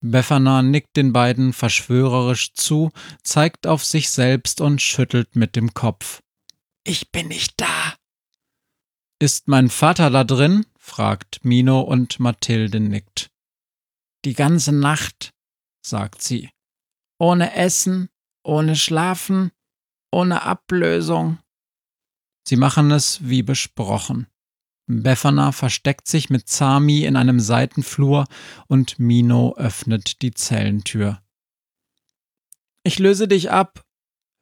Befana 0.00 0.62
nickt 0.62 0.96
den 0.96 1.12
beiden 1.12 1.52
verschwörerisch 1.52 2.54
zu, 2.54 2.90
zeigt 3.22 3.66
auf 3.66 3.84
sich 3.84 4.10
selbst 4.10 4.60
und 4.60 4.80
schüttelt 4.80 5.36
mit 5.36 5.56
dem 5.56 5.74
Kopf. 5.74 6.22
Ich 6.84 7.10
bin 7.12 7.28
nicht 7.28 7.60
da. 7.60 7.94
Ist 9.18 9.48
mein 9.48 9.68
Vater 9.68 10.10
da 10.10 10.24
drin? 10.24 10.64
fragt 10.78 11.44
Mino 11.44 11.82
und 11.82 12.18
Mathilde 12.18 12.80
nickt. 12.80 13.30
Die 14.24 14.32
ganze 14.32 14.72
Nacht, 14.72 15.34
sagt 15.84 16.22
sie. 16.22 16.50
Ohne 17.18 17.54
Essen, 17.54 18.08
ohne 18.42 18.76
Schlafen, 18.76 19.52
ohne 20.10 20.42
Ablösung. 20.42 21.38
Sie 22.48 22.56
machen 22.56 22.90
es 22.90 23.28
wie 23.28 23.42
besprochen. 23.42 24.26
Befana 24.90 25.52
versteckt 25.52 26.08
sich 26.08 26.30
mit 26.30 26.48
Zami 26.48 27.04
in 27.04 27.14
einem 27.14 27.38
Seitenflur 27.38 28.26
und 28.66 28.98
Mino 28.98 29.54
öffnet 29.56 30.20
die 30.20 30.32
Zellentür. 30.32 31.22
Ich 32.82 32.98
löse 32.98 33.28
dich 33.28 33.52
ab, 33.52 33.84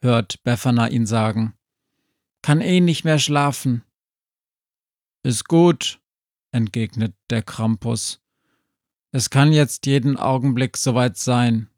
hört 0.01 0.43
Befana 0.45 0.89
ihn 0.89 1.05
sagen. 1.05 1.53
Kann 2.41 2.63
eh 2.63 2.81
nicht 2.81 3.05
mehr 3.05 3.19
schlafen. 3.19 3.85
Ist 5.23 5.45
gut, 5.49 6.01
entgegnet 6.51 7.15
der 7.29 7.43
Krampus. 7.43 8.23
Es 9.13 9.29
kann 9.29 9.53
jetzt 9.53 9.85
jeden 9.85 10.17
Augenblick 10.17 10.79
soweit 10.79 11.19
sein. 11.19 11.69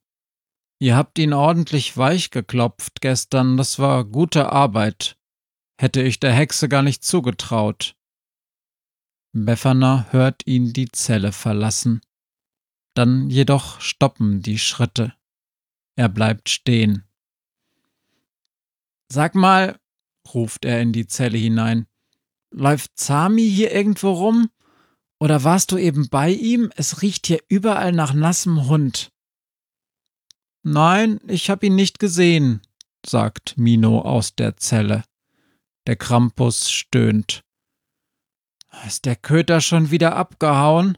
Ihr 0.79 0.97
habt 0.97 1.19
ihn 1.19 1.33
ordentlich 1.33 1.97
weich 1.97 2.31
geklopft 2.31 3.00
gestern, 3.00 3.57
das 3.57 3.81
war 3.81 4.05
gute 4.05 4.53
Arbeit. 4.53 5.17
Hätte 5.77 6.03
ich 6.03 6.21
der 6.21 6.33
Hexe 6.33 6.69
gar 6.69 6.83
nicht 6.83 7.03
zugetraut. 7.03 7.97
Befana 9.32 10.06
hört 10.10 10.46
ihn 10.46 10.72
die 10.72 10.90
Zelle 10.90 11.32
verlassen. 11.32 12.00
Dann 12.94 13.30
jedoch 13.30 13.80
stoppen 13.80 14.42
die 14.42 14.58
Schritte. 14.58 15.14
Er 15.96 16.08
bleibt 16.08 16.49
stehen. 16.49 17.04
Sag 19.08 19.34
mal, 19.34 19.78
ruft 20.34 20.64
er 20.64 20.80
in 20.80 20.92
die 20.92 21.06
Zelle 21.06 21.38
hinein, 21.38 21.87
läuft 22.50 22.99
Zami 22.99 23.49
hier 23.49 23.72
irgendwo 23.72 24.10
rum? 24.10 24.50
Oder 25.21 25.45
warst 25.45 25.73
du 25.73 25.76
eben 25.76 26.08
bei 26.08 26.30
ihm? 26.30 26.73
Es 26.76 27.02
riecht 27.02 27.26
hier 27.26 27.40
überall 27.49 27.93
nach 27.93 28.14
nassem 28.14 28.69
Hund. 28.69 29.12
Nein, 30.62 31.21
ich 31.26 31.50
hab 31.50 31.62
ihn 31.62 31.75
nicht 31.75 31.99
gesehen, 31.99 32.62
sagt 33.04 33.56
Mino 33.58 34.00
aus 34.00 34.34
der 34.34 34.56
Zelle. 34.56 35.04
Der 35.86 35.97
Krampus 35.97 36.71
stöhnt. 36.71 37.43
Ist 38.87 39.04
der 39.04 39.17
Köter 39.17 39.61
schon 39.61 39.91
wieder 39.91 40.17
abgehauen? 40.17 40.97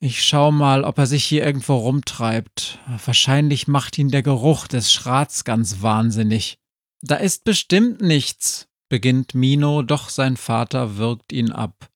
Ich 0.00 0.22
schau 0.22 0.50
mal, 0.52 0.84
ob 0.84 0.98
er 0.98 1.06
sich 1.06 1.24
hier 1.24 1.44
irgendwo 1.44 1.76
rumtreibt. 1.76 2.78
Wahrscheinlich 3.04 3.68
macht 3.68 3.96
ihn 3.98 4.10
der 4.10 4.22
Geruch 4.22 4.66
des 4.66 4.92
Schrats 4.92 5.44
ganz 5.44 5.80
wahnsinnig. 5.80 6.58
Da 7.00 7.16
ist 7.16 7.44
bestimmt 7.44 8.00
nichts, 8.00 8.68
beginnt 8.88 9.34
Mino, 9.34 9.82
doch 9.82 10.08
sein 10.10 10.36
Vater 10.36 10.98
wirkt 10.98 11.32
ihn 11.32 11.52
ab. 11.52 11.88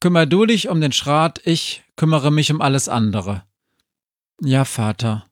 Kümmer 0.00 0.26
du 0.26 0.46
dich 0.46 0.68
um 0.68 0.80
den 0.80 0.92
Schrat, 0.92 1.40
ich 1.44 1.82
kümmere 1.96 2.30
mich 2.30 2.52
um 2.52 2.60
alles 2.60 2.88
andere. 2.88 3.42
Ja, 4.40 4.64
Vater. 4.64 5.26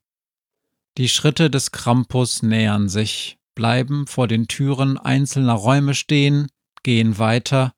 Die 0.99 1.09
Schritte 1.09 1.51
des 1.51 1.71
Krampus 1.71 2.43
nähern 2.43 2.89
sich, 2.89 3.39
bleiben 3.55 4.09
vor 4.09 4.27
den 4.27 4.49
Türen 4.49 4.99
einzelner 4.99 5.53
Räume 5.53 5.95
stehen, 5.95 6.49
gehen 6.83 7.19
weiter, 7.19 7.76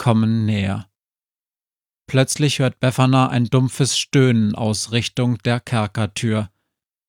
kommen 0.00 0.46
näher. 0.46 0.88
Plötzlich 2.08 2.58
hört 2.58 2.80
Befana 2.80 3.28
ein 3.28 3.44
dumpfes 3.44 3.98
Stöhnen 3.98 4.54
aus 4.54 4.92
Richtung 4.92 5.36
der 5.38 5.60
Kerkertür. 5.60 6.50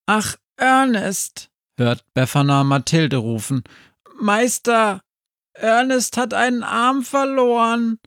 Ach, 0.08 0.36
Ernest, 0.58 1.50
hört 1.78 2.04
Befana 2.14 2.66
Mathilde 2.66 3.16
rufen. 3.16 3.64
Meister, 4.20 5.02
Ernest 5.54 6.18
hat 6.18 6.34
einen 6.34 6.64
Arm 6.64 7.04
verloren. 7.04 7.98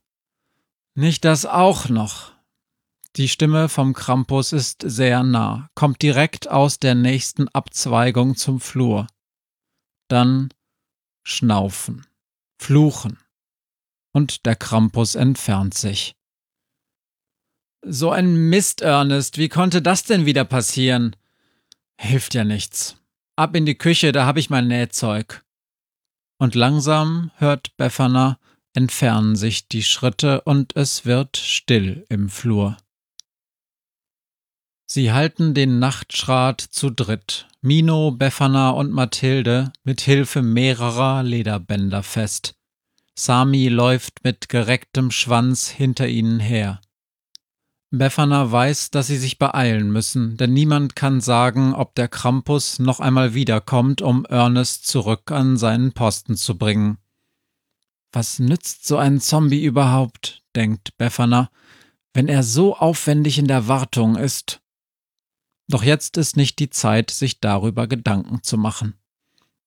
Nicht 0.95 1.25
das 1.25 1.47
auch 1.47 1.89
noch. 1.89 2.35
Die 3.17 3.31
Stimme 3.31 3.71
vom 3.71 3.95
Krampus 3.95 4.53
ist 4.53 4.83
sehr 4.85 5.23
nah, 5.23 5.71
kommt 5.75 6.03
direkt 6.03 6.51
aus 6.51 6.79
der 6.79 6.95
nächsten 6.95 7.49
Abzweigung 7.49 8.37
zum 8.37 8.61
Flur. 8.61 9.07
Dann 10.09 10.51
Schnaufen, 11.23 12.07
Fluchen 12.61 13.24
und 14.15 14.47
der 14.47 14.57
Krampus 14.57 15.17
entfernt 15.17 15.75
sich. 15.75 16.17
So 17.85 18.11
ein 18.11 18.49
Mist, 18.49 18.81
Ernest, 18.81 19.37
wie 19.37 19.51
konnte 19.51 19.83
das 19.83 20.05
denn 20.05 20.25
wieder 20.25 20.47
passieren? 20.47 21.15
Hilft 22.01 22.33
ja 22.33 22.45
nichts. 22.45 22.97
Ab 23.37 23.55
in 23.55 23.67
die 23.67 23.75
Küche, 23.75 24.13
da 24.13 24.25
hab 24.25 24.39
ich 24.39 24.49
mein 24.49 24.69
Nähzeug. 24.69 25.45
Und 26.39 26.55
langsam 26.55 27.31
hört 27.37 27.77
Befana, 27.77 28.39
entfernen 28.73 29.37
sich 29.37 29.69
die 29.69 29.83
Schritte 29.83 30.41
und 30.43 30.75
es 30.77 31.05
wird 31.05 31.37
still 31.37 32.07
im 32.09 32.29
Flur. 32.29 32.77
Sie 34.87 35.13
halten 35.13 35.55
den 35.55 35.79
Nachtschrat 35.79 36.61
zu 36.61 36.91
dritt, 36.91 37.49
Mino, 37.61 38.13
Befana 38.13 38.71
und 38.71 38.93
Mathilde, 38.93 39.73
mit 39.83 40.01
Hilfe 40.01 40.43
mehrerer 40.43 41.23
Lederbänder 41.23 42.03
fest. 42.03 42.55
Sami 43.17 43.69
läuft 43.69 44.25
mit 44.25 44.49
gerecktem 44.49 45.11
Schwanz 45.11 45.69
hinter 45.69 46.09
ihnen 46.09 46.41
her. 46.41 46.81
Befana 47.91 48.51
weiß, 48.51 48.91
dass 48.91 49.07
sie 49.07 49.19
sich 49.19 49.39
beeilen 49.39 49.93
müssen, 49.93 50.37
denn 50.37 50.53
niemand 50.53 50.97
kann 50.97 51.21
sagen, 51.21 51.75
ob 51.75 51.95
der 51.95 52.09
Krampus 52.09 52.81
noch 52.81 52.99
einmal 52.99 53.35
wiederkommt, 53.35 54.03
um 54.03 54.25
Ernest 54.25 54.89
zurück 54.89 55.31
an 55.31 55.57
seinen 55.57 55.93
Posten 55.93 56.37
zu 56.37 56.59
bringen. 56.59 56.99
Was 58.11 58.41
nützt 58.41 58.87
so 58.87 58.97
ein 58.97 59.21
Zombie 59.21 59.65
überhaupt, 59.65 60.43
denkt 60.57 60.97
Befana, 60.97 61.51
wenn 62.15 62.27
er 62.27 62.43
so 62.43 62.77
aufwendig 62.77 63.39
in 63.39 63.47
der 63.47 63.69
Wartung 63.69 64.17
ist? 64.17 64.61
Doch 65.69 65.85
jetzt 65.85 66.17
ist 66.17 66.37
nicht 66.37 66.59
die 66.59 66.71
Zeit, 66.71 67.13
sich 67.13 67.41
darüber 67.41 67.87
Gedanken 67.87 68.43
zu 68.43 68.59
machen. 68.59 68.95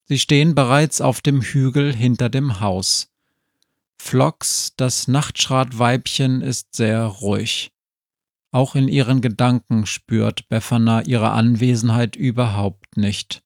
Sie 0.04 0.20
stehen 0.20 0.54
bereits 0.54 1.00
auf 1.00 1.22
dem 1.22 1.42
Hügel 1.42 1.94
hinter 1.94 2.30
dem 2.30 2.60
Haus. 2.60 3.10
Flox, 4.00 4.74
das 4.78 5.08
Nachtschratweibchen, 5.08 6.42
ist 6.42 6.76
sehr 6.76 7.04
ruhig. 7.04 7.72
Auch 8.52 8.76
in 8.76 8.88
ihren 8.88 9.22
Gedanken 9.22 9.86
spürt 9.86 10.48
Befana 10.48 11.02
ihre 11.04 11.32
Anwesenheit 11.32 12.16
überhaupt 12.16 12.96
nicht. 12.96 13.44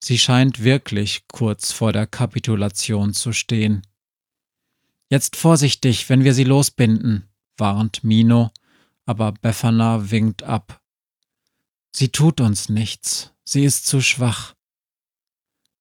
Sie 0.00 0.18
scheint 0.18 0.62
wirklich 0.62 1.26
kurz 1.28 1.72
vor 1.72 1.92
der 1.92 2.06
Kapitulation 2.06 3.14
zu 3.14 3.32
stehen. 3.32 3.82
Jetzt 5.10 5.36
vorsichtig, 5.36 6.08
wenn 6.08 6.22
wir 6.22 6.34
sie 6.34 6.44
losbinden, 6.44 7.28
warnt 7.56 8.04
Mino, 8.04 8.50
aber 9.06 9.32
Befana 9.32 10.10
winkt 10.10 10.42
ab. 10.42 10.80
Sie 11.90 12.10
tut 12.10 12.40
uns 12.40 12.68
nichts, 12.68 13.32
sie 13.42 13.64
ist 13.64 13.86
zu 13.86 14.00
schwach. 14.00 14.54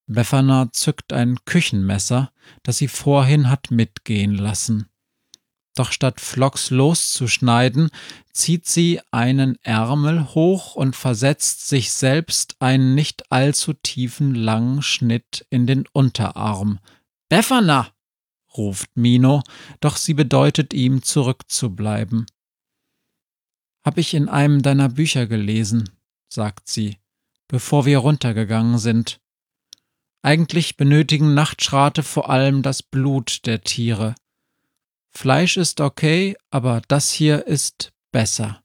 Befana 0.07 0.69
zückt 0.71 1.11
ein 1.11 1.37
Küchenmesser, 1.43 2.31
das 2.63 2.77
sie 2.77 2.87
vorhin 2.87 3.49
hat 3.49 3.71
mitgehen 3.71 4.35
lassen. 4.35 4.89
Doch 5.75 5.91
statt 5.91 6.19
Flocks 6.21 6.71
loszuschneiden, 6.71 7.91
zieht 8.33 8.65
sie 8.65 8.99
einen 9.11 9.57
Ärmel 9.63 10.33
hoch 10.33 10.75
und 10.75 10.95
versetzt 10.95 11.67
sich 11.67 11.91
selbst 11.91 12.55
einen 12.59 12.95
nicht 12.95 13.31
allzu 13.31 13.73
tiefen 13.73 14.33
langen 14.33 14.81
Schnitt 14.81 15.45
in 15.49 15.67
den 15.67 15.85
Unterarm. 15.91 16.79
Befana! 17.29 17.91
ruft 18.55 18.89
Mino, 18.95 19.43
doch 19.81 19.97
sie 19.97 20.15
bedeutet 20.15 20.73
ihm, 20.73 21.03
zurückzubleiben. 21.03 22.25
Hab 23.85 23.99
ich 23.99 24.15
in 24.15 24.29
einem 24.29 24.63
deiner 24.63 24.89
Bücher 24.89 25.27
gelesen, 25.27 25.91
sagt 26.27 26.67
sie, 26.67 26.97
bevor 27.47 27.85
wir 27.85 27.99
runtergegangen 27.99 28.79
sind. 28.79 29.19
Eigentlich 30.27 30.75
benötigen 30.75 31.35
Nachtschrate 31.35 32.03
vor 32.03 32.29
allem 32.29 32.61
das 32.61 32.83
Blut 32.83 33.45
der 33.45 33.61
Tiere. 33.61 34.13
Fleisch 35.09 35.55
ist 35.55 35.79
okay, 35.79 36.35
aber 36.49 36.81
das 36.89 37.13
hier 37.13 37.47
ist 37.47 37.93
besser. 38.11 38.61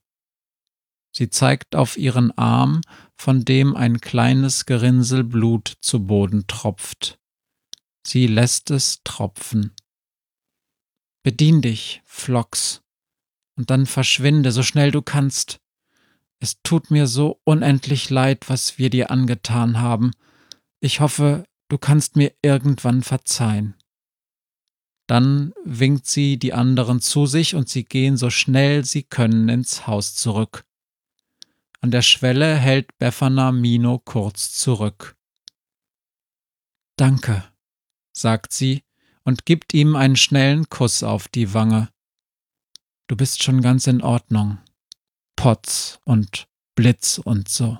Sie 1.13 1.29
zeigt 1.29 1.77
auf 1.77 1.95
ihren 1.95 2.37
Arm, 2.37 2.81
von 3.15 3.45
dem 3.45 3.77
ein 3.77 4.01
kleines 4.01 4.65
Gerinnsel 4.65 5.23
Blut 5.23 5.77
zu 5.79 6.05
Boden 6.05 6.47
tropft. 6.47 7.17
Sie 8.05 8.27
lässt 8.27 8.69
es 8.69 8.99
tropfen. 9.05 9.71
Bedien 11.23 11.61
dich, 11.61 12.01
Flox, 12.03 12.81
und 13.55 13.69
dann 13.69 13.85
verschwinde 13.85 14.51
so 14.51 14.63
schnell 14.63 14.91
du 14.91 15.01
kannst. 15.01 15.61
Es 16.41 16.61
tut 16.61 16.91
mir 16.91 17.07
so 17.07 17.39
unendlich 17.45 18.09
leid, 18.09 18.49
was 18.49 18.77
wir 18.77 18.89
dir 18.89 19.11
angetan 19.11 19.79
haben. 19.79 20.11
Ich 20.81 20.99
hoffe, 20.99 21.45
du 21.73 21.79
kannst 21.79 22.15
mir 22.15 22.31
irgendwann 22.43 23.01
verzeihen. 23.01 23.73
Dann 25.07 25.55
winkt 25.65 26.05
sie 26.05 26.37
die 26.37 26.53
anderen 26.53 27.01
zu 27.01 27.25
sich 27.25 27.55
und 27.55 27.67
sie 27.67 27.83
gehen 27.83 28.15
so 28.15 28.29
schnell 28.29 28.85
sie 28.85 29.01
können 29.01 29.49
ins 29.49 29.87
Haus 29.87 30.13
zurück. 30.13 30.65
An 31.81 31.89
der 31.89 32.03
Schwelle 32.03 32.55
hält 32.57 32.95
Befana 32.99 33.51
Mino 33.51 33.97
kurz 33.97 34.53
zurück. 34.53 35.17
Danke, 36.95 37.43
sagt 38.11 38.53
sie 38.53 38.83
und 39.23 39.47
gibt 39.47 39.73
ihm 39.73 39.95
einen 39.95 40.15
schnellen 40.15 40.69
Kuss 40.69 41.01
auf 41.01 41.27
die 41.27 41.55
Wange. 41.55 41.89
Du 43.07 43.15
bist 43.15 43.41
schon 43.41 43.63
ganz 43.63 43.87
in 43.87 44.03
Ordnung. 44.03 44.59
Potz 45.35 45.99
und 46.05 46.47
Blitz 46.75 47.17
und 47.17 47.49
so. 47.49 47.79